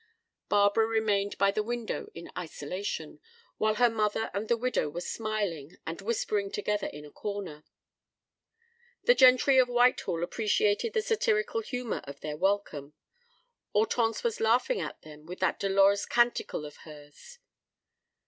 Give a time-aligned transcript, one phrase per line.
[0.49, 3.19] Barbara remained by the window in isolation,
[3.59, 7.63] while her mother and the widow were smiling and whispering together in a corner.
[9.03, 12.95] The gentry of Whitehall appreciated the satirical humor of their welcome.
[13.73, 17.37] Hortense was laughing at them with that dolorous canticle of hers.